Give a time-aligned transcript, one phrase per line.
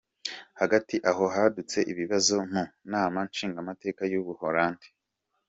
[0.59, 4.87] Hagati aho, hadutse ibibazo mu nama nshingamateka y'Ubuholandi.